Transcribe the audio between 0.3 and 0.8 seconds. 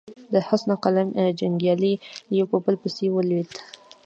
د حسن